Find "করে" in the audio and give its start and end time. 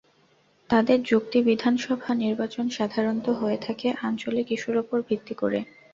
5.41-5.59